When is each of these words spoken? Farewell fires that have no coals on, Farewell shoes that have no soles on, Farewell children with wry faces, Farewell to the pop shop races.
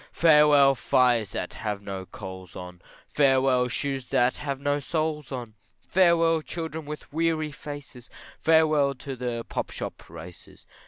Farewell 0.13 0.73
fires 0.73 1.29
that 1.33 1.53
have 1.53 1.83
no 1.83 2.07
coals 2.07 2.55
on, 2.55 2.81
Farewell 3.07 3.67
shoes 3.67 4.07
that 4.07 4.37
have 4.37 4.59
no 4.59 4.79
soles 4.79 5.31
on, 5.31 5.53
Farewell 5.87 6.41
children 6.41 6.85
with 6.87 7.05
wry 7.11 7.51
faces, 7.51 8.09
Farewell 8.39 8.95
to 8.95 9.15
the 9.15 9.45
pop 9.47 9.69
shop 9.69 10.09
races. 10.09 10.65